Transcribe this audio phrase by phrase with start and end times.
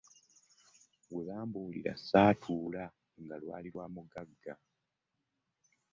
[1.09, 2.83] Bwe bambuulira ssaatuula
[3.21, 4.53] nga lwali lwa mugagga.